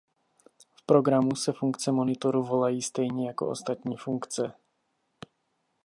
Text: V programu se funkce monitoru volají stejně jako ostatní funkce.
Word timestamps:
V 0.75 0.85
programu 0.85 1.35
se 1.35 1.53
funkce 1.53 1.91
monitoru 1.91 2.43
volají 2.43 2.81
stejně 2.81 3.27
jako 3.27 3.49
ostatní 3.49 3.97
funkce. 3.97 4.53